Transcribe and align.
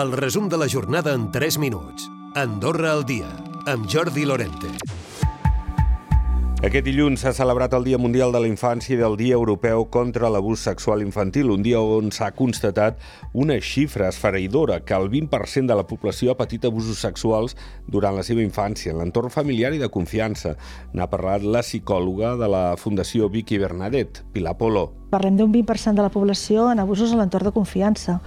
El 0.00 0.12
resum 0.12 0.50
de 0.50 0.58
la 0.58 0.66
jornada 0.68 1.14
en 1.14 1.30
3 1.32 1.56
minuts. 1.56 2.10
Andorra 2.34 2.92
al 2.92 3.06
dia, 3.06 3.30
amb 3.64 3.88
Jordi 3.88 4.26
Lorente. 4.28 4.68
Aquest 6.66 6.84
dilluns 6.84 7.22
s'ha 7.24 7.32
celebrat 7.32 7.72
el 7.72 7.86
Dia 7.86 7.96
Mundial 7.96 8.34
de 8.34 8.42
la 8.44 8.48
Infància 8.50 8.92
i 8.92 8.98
del 9.00 9.16
Dia 9.16 9.38
Europeu 9.38 9.86
contra 9.92 10.28
l'Abús 10.28 10.66
Sexual 10.68 11.00
Infantil, 11.00 11.48
un 11.54 11.64
dia 11.64 11.80
on 11.80 12.12
s'ha 12.12 12.28
constatat 12.36 13.00
una 13.32 13.56
xifra 13.56 14.10
esfereïdora, 14.12 14.82
que 14.84 14.96
el 14.96 15.08
20% 15.08 15.72
de 15.72 15.78
la 15.80 15.86
població 15.88 16.34
ha 16.34 16.40
patit 16.40 16.68
abusos 16.68 17.00
sexuals 17.00 17.56
durant 17.88 18.20
la 18.20 18.24
seva 18.26 18.44
infància, 18.44 18.92
en 18.92 19.00
l'entorn 19.00 19.32
familiar 19.32 19.72
i 19.72 19.80
de 19.80 19.88
confiança. 19.88 20.58
N'ha 20.92 21.08
parlat 21.08 21.40
la 21.40 21.64
psicòloga 21.64 22.36
de 22.36 22.52
la 22.52 22.64
Fundació 22.76 23.30
Vicky 23.32 23.56
Bernadette, 23.64 24.28
Pilar 24.32 24.58
Polo. 24.60 24.90
Parlem 25.16 25.38
d'un 25.38 25.48
20% 25.48 25.96
de 25.96 26.04
la 26.04 26.10
població 26.12 26.66
en 26.68 26.82
abusos 26.82 27.14
a 27.14 27.16
l'entorn 27.16 27.48
de 27.48 27.52
confiança. 27.54 28.18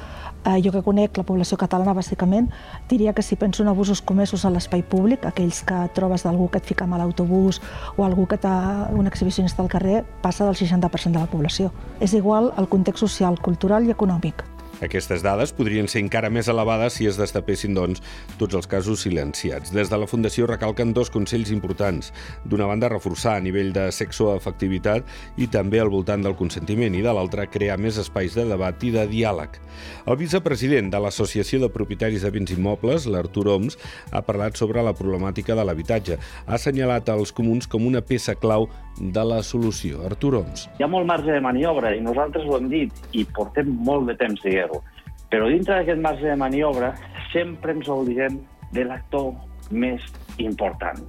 Eh, 0.42 0.58
jo 0.66 0.72
que 0.74 0.82
conec 0.82 1.20
la 1.20 1.26
població 1.28 1.60
catalana, 1.62 1.94
bàsicament, 1.94 2.48
diria 2.90 3.14
que 3.14 3.22
si 3.22 3.38
penso 3.38 3.62
en 3.62 3.70
abusos 3.70 4.02
comesos 4.02 4.46
a 4.46 4.50
l'espai 4.50 4.82
públic, 4.82 5.28
aquells 5.30 5.62
que 5.62 5.84
trobes 5.94 6.26
d'algú 6.26 6.50
que 6.50 6.58
et 6.58 6.66
fica 6.66 6.90
mal 6.90 7.04
l'autobús 7.04 7.62
o 7.96 8.08
algú 8.08 8.26
que 8.26 8.42
t'ha 8.42 8.90
un 8.90 9.06
exhibicionista 9.06 9.62
al 9.62 9.70
carrer, 9.70 10.02
passa 10.24 10.50
del 10.50 10.58
60% 10.58 11.14
de 11.14 11.28
la 11.28 11.30
població. 11.30 11.70
És 12.00 12.18
igual 12.18 12.56
el 12.58 12.72
context 12.74 13.06
social, 13.06 13.38
cultural 13.38 13.86
i 13.86 13.94
econòmic. 13.94 14.49
Aquestes 14.86 15.24
dades 15.26 15.52
podrien 15.56 15.90
ser 15.92 16.00
encara 16.06 16.30
més 16.32 16.48
elevades 16.52 16.96
si 16.96 17.08
es 17.10 17.18
destapessin, 17.20 17.74
doncs, 17.76 18.00
tots 18.40 18.56
els 18.56 18.68
casos 18.70 19.04
silenciats. 19.04 19.74
Des 19.76 19.92
de 19.92 19.98
la 20.00 20.08
Fundació 20.08 20.48
recalquen 20.48 20.94
dos 20.96 21.12
consells 21.12 21.52
importants. 21.52 22.14
D'una 22.46 22.68
banda, 22.70 22.88
reforçar 22.92 23.36
a 23.36 23.44
nivell 23.44 23.74
de 23.76 23.90
sexoafectivitat 23.92 25.08
i 25.38 25.50
també 25.52 25.82
al 25.84 25.92
voltant 25.92 26.24
del 26.24 26.38
consentiment 26.40 26.96
i 26.96 27.04
de 27.04 27.14
l'altra, 27.16 27.48
crear 27.52 27.76
més 27.78 28.00
espais 28.00 28.38
de 28.40 28.48
debat 28.48 28.84
i 28.88 28.94
de 28.96 29.06
diàleg. 29.12 29.60
El 30.08 30.20
vicepresident 30.20 30.92
de 30.94 31.04
l'Associació 31.04 31.60
de 31.60 31.72
Propietaris 31.74 32.24
de 32.24 32.32
Béns 32.32 32.56
Immobles, 32.56 33.08
l'Artur 33.12 33.50
Oms, 33.52 33.78
ha 34.12 34.24
parlat 34.26 34.56
sobre 34.60 34.84
la 34.86 34.96
problemàtica 34.96 35.58
de 35.60 35.68
l'habitatge. 35.68 36.20
Ha 36.48 36.56
assenyalat 36.56 37.12
els 37.12 37.36
comuns 37.36 37.68
com 37.68 37.88
una 37.88 38.02
peça 38.06 38.36
clau 38.40 38.70
de 39.00 39.24
la 39.26 39.42
solució. 39.44 40.04
Artur 40.06 40.36
Oms. 40.42 40.68
Hi 40.78 40.86
ha 40.86 40.92
molt 40.92 41.08
marge 41.08 41.32
de 41.32 41.42
maniobra 41.44 41.94
i 41.96 42.02
nosaltres 42.04 42.46
ho 42.48 42.58
hem 42.58 42.70
dit 42.72 43.16
i 43.16 43.26
portem 43.36 43.72
molt 43.88 44.10
de 44.12 44.16
temps 44.20 44.42
zero. 44.44 44.82
Però 45.30 45.48
dintre 45.50 45.80
d'aquest 45.80 46.02
marge 46.02 46.26
de 46.26 46.38
maniobra 46.40 46.94
sempre 47.32 47.76
ens 47.76 47.90
oblidem 47.90 48.40
de 48.74 48.86
l'actor 48.86 49.34
més 49.72 50.02
important, 50.42 51.00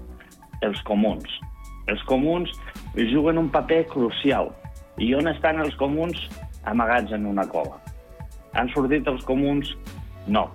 els 0.66 0.80
comuns. 0.88 1.40
Els 1.88 2.02
comuns 2.08 2.52
juguen 3.10 3.40
un 3.40 3.48
paper 3.50 3.84
crucial. 3.92 4.52
I 5.00 5.14
on 5.16 5.30
estan 5.30 5.60
els 5.64 5.76
comuns? 5.80 6.18
Amagats 6.68 7.12
en 7.16 7.24
una 7.26 7.46
cova. 7.48 7.78
Han 8.52 8.68
sortit 8.74 9.06
els 9.08 9.24
comuns? 9.24 9.72
No. 10.28 10.48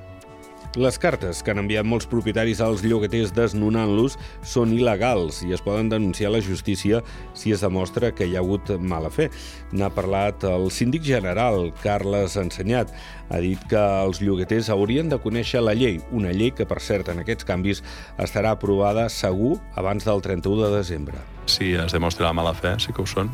Les 0.76 0.98
cartes 1.00 1.40
que 1.40 1.54
han 1.54 1.62
enviat 1.62 1.88
molts 1.88 2.04
propietaris 2.12 2.60
als 2.60 2.82
llogaters 2.84 3.30
desnonant-los 3.32 4.18
són 4.44 4.74
il·legals 4.76 5.38
i 5.48 5.54
es 5.56 5.64
poden 5.64 5.88
denunciar 5.88 6.28
a 6.28 6.34
la 6.34 6.42
justícia 6.44 7.00
si 7.32 7.54
es 7.56 7.64
demostra 7.64 8.10
que 8.12 8.28
hi 8.28 8.36
ha 8.36 8.42
hagut 8.44 8.74
mala 8.84 9.08
fe. 9.08 9.30
N'ha 9.72 9.88
parlat 9.96 10.44
el 10.50 10.68
síndic 10.76 11.06
general, 11.08 11.70
Carles 11.80 12.36
Ensenyat. 12.42 12.92
Ha 13.32 13.40
dit 13.40 13.64
que 13.72 13.80
els 13.80 14.20
llogaters 14.20 14.68
haurien 14.74 15.08
de 15.08 15.22
conèixer 15.24 15.64
la 15.64 15.78
llei, 15.80 16.02
una 16.12 16.36
llei 16.36 16.52
que, 16.52 16.68
per 16.68 16.82
cert, 16.84 17.08
en 17.08 17.24
aquests 17.24 17.48
canvis 17.48 17.80
estarà 18.20 18.52
aprovada 18.58 19.08
segur 19.08 19.56
abans 19.80 20.04
del 20.04 20.20
31 20.28 20.68
de 20.68 20.76
desembre. 20.76 21.24
Si 21.48 21.72
es 21.72 21.96
demostra 21.96 22.28
la 22.28 22.36
mala 22.36 22.52
fe, 22.52 22.76
sí 22.84 22.92
que 22.92 23.06
ho 23.06 23.08
són 23.08 23.32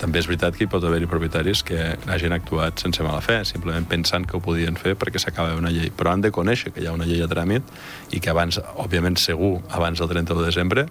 també 0.00 0.20
és 0.20 0.26
veritat 0.28 0.56
que 0.56 0.66
hi 0.66 0.70
pot 0.70 0.84
haver-hi 0.84 1.08
propietaris 1.08 1.62
que 1.66 1.78
hagin 2.12 2.34
actuat 2.36 2.82
sense 2.82 3.04
mala 3.04 3.22
fe, 3.24 3.38
simplement 3.48 3.86
pensant 3.88 4.26
que 4.28 4.36
ho 4.36 4.42
podien 4.44 4.76
fer 4.76 4.94
perquè 4.98 5.20
s'acaba 5.22 5.56
una 5.56 5.72
llei. 5.72 5.88
Però 5.96 6.12
han 6.12 6.24
de 6.24 6.32
conèixer 6.34 6.72
que 6.74 6.82
hi 6.82 6.88
ha 6.90 6.94
una 6.96 7.08
llei 7.08 7.22
a 7.24 7.30
tràmit 7.30 7.72
i 8.12 8.20
que 8.20 8.32
abans, 8.32 8.60
òbviament 8.76 9.16
segur, 9.20 9.54
abans 9.70 10.02
del 10.02 10.12
31 10.12 10.42
de 10.42 10.50
desembre, 10.50 10.86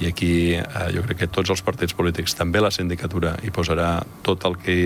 i 0.00 0.08
aquí 0.08 0.32
eh, 0.56 0.64
jo 0.94 1.04
crec 1.04 1.22
que 1.24 1.30
tots 1.32 1.52
els 1.52 1.64
partits 1.64 1.96
polítics, 1.96 2.36
també 2.36 2.64
la 2.64 2.72
sindicatura, 2.72 3.36
hi 3.44 3.52
posarà 3.52 4.00
tot 4.26 4.48
el 4.48 4.58
que, 4.60 4.80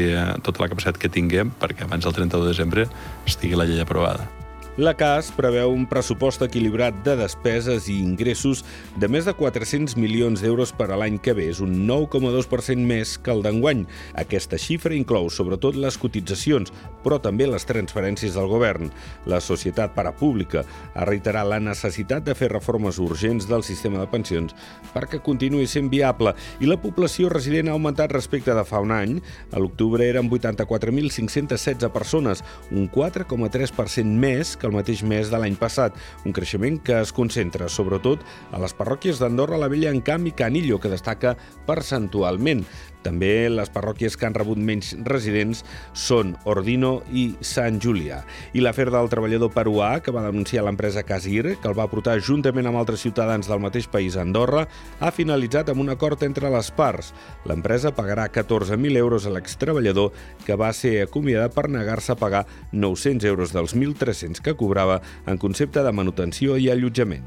tota 0.46 0.66
la 0.66 0.70
capacitat 0.72 0.98
que 1.00 1.12
tinguem 1.12 1.54
perquè 1.60 1.86
abans 1.86 2.06
del 2.06 2.18
31 2.18 2.46
de 2.46 2.54
desembre 2.54 2.90
estigui 3.26 3.58
la 3.58 3.68
llei 3.70 3.82
aprovada. 3.82 4.39
La 4.78 4.92
CAS 4.94 5.32
preveu 5.34 5.72
un 5.74 5.82
pressupost 5.90 6.44
equilibrat 6.46 6.94
de 7.02 7.16
despeses 7.18 7.88
i 7.90 7.96
ingressos 7.98 8.60
de 9.02 9.08
més 9.10 9.26
de 9.26 9.32
400 9.34 9.96
milions 9.98 10.38
d'euros 10.44 10.70
per 10.78 10.86
a 10.94 10.98
l'any 11.00 11.16
que 11.18 11.34
ve. 11.34 11.48
És 11.50 11.58
un 11.58 11.72
9,2% 11.88 12.86
més 12.86 13.16
que 13.18 13.32
el 13.34 13.42
d'enguany. 13.42 13.82
Aquesta 14.22 14.60
xifra 14.62 14.94
inclou 14.94 15.26
sobretot 15.26 15.74
les 15.74 15.98
cotitzacions, 15.98 16.70
però 17.02 17.18
també 17.18 17.48
les 17.50 17.66
transferències 17.66 18.36
del 18.38 18.46
govern. 18.46 18.92
La 19.26 19.40
societat 19.42 19.90
parapública 19.96 20.62
ha 20.94 21.08
reiterat 21.08 21.50
la 21.50 21.58
necessitat 21.58 22.22
de 22.22 22.38
fer 22.38 22.52
reformes 22.54 23.02
urgents 23.02 23.50
del 23.50 23.66
sistema 23.66 23.98
de 23.98 24.06
pensions 24.06 24.54
perquè 24.94 25.18
continuï 25.18 25.66
sent 25.66 25.90
viable 25.90 26.36
i 26.62 26.70
la 26.70 26.78
població 26.78 27.28
resident 27.32 27.68
ha 27.68 27.74
augmentat 27.74 28.14
respecte 28.14 28.54
de 28.54 28.64
fa 28.64 28.78
un 28.86 28.94
any. 28.94 29.18
A 29.50 29.58
l'octubre 29.58 30.06
eren 30.06 30.30
84.516 30.30 31.90
persones, 31.90 32.46
un 32.70 32.86
4,3% 32.86 34.06
més 34.06 34.54
que 34.60 34.68
el 34.68 34.76
mateix 34.76 35.02
mes 35.02 35.32
de 35.32 35.40
l'any 35.40 35.56
passat, 35.58 35.96
un 36.28 36.36
creixement 36.36 36.78
que 36.84 37.00
es 37.00 37.14
concentra 37.16 37.70
sobretot 37.72 38.22
a 38.52 38.60
les 38.62 38.76
parròquies 38.76 39.18
d'Andorra 39.18 39.58
la 39.60 39.70
Vella, 39.72 39.90
en 39.90 40.04
canvi 40.04 40.36
Canillo, 40.36 40.78
que 40.78 40.92
destaca 40.92 41.36
percentualment. 41.66 42.66
També 43.00 43.48
les 43.48 43.70
parròquies 43.72 44.16
que 44.18 44.26
han 44.28 44.34
rebut 44.36 44.58
menys 44.60 44.92
residents 45.08 45.62
són 45.96 46.34
Ordino 46.48 46.98
i 47.16 47.30
Sant 47.40 47.78
Julià. 47.80 48.20
I 48.52 48.60
l'afer 48.60 48.90
del 48.92 49.08
treballador 49.12 49.52
peruà, 49.54 49.94
que 50.04 50.12
va 50.12 50.26
denunciar 50.26 50.66
l'empresa 50.66 51.04
Casir, 51.08 51.56
que 51.62 51.70
el 51.70 51.76
va 51.78 51.88
portar 51.88 52.18
juntament 52.20 52.68
amb 52.68 52.80
altres 52.82 53.00
ciutadans 53.00 53.48
del 53.48 53.62
mateix 53.64 53.88
país 53.88 54.18
a 54.18 54.24
Andorra, 54.26 54.66
ha 55.00 55.12
finalitzat 55.16 55.72
amb 55.72 55.80
un 55.80 55.94
acord 55.94 56.22
entre 56.28 56.52
les 56.52 56.68
parts. 56.76 57.14
L'empresa 57.48 57.94
pagarà 57.96 58.28
14.000 58.28 59.00
euros 59.00 59.24
a 59.24 59.32
l'extreballador, 59.32 60.12
que 60.44 60.58
va 60.60 60.72
ser 60.76 60.98
acomiadat 61.06 61.56
per 61.56 61.70
negar-se 61.72 62.12
a 62.12 62.20
pagar 62.20 62.44
900 62.72 63.24
euros 63.32 63.56
dels 63.56 63.74
1.300 63.76 64.44
que 64.50 64.58
cobrava 64.58 65.00
en 65.26 65.38
concepte 65.38 65.84
de 65.86 65.94
manutenció 65.94 66.58
i 66.58 66.68
allotjament. 66.70 67.24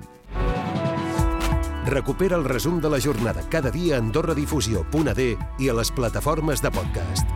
Recupera 1.88 2.38
el 2.39 2.45
resum 2.47 2.79
de 2.81 2.89
la 2.89 3.00
jornada 3.00 3.44
cada 3.50 3.72
dia 3.72 3.97
a 3.97 4.03
AndorraDifusió.d 4.03 5.29
i 5.59 5.69
a 5.69 5.79
les 5.79 5.91
plataformes 5.91 6.63
de 6.63 6.72
podcast. 6.72 7.28